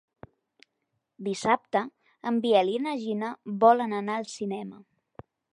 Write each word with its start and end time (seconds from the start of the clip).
Dissabte 1.27 1.83
en 2.31 2.41
Biel 2.47 2.73
i 2.73 2.81
na 2.89 2.97
Gina 3.05 3.31
volen 3.67 3.97
anar 4.03 4.17
al 4.23 4.29
cinema. 4.37 4.85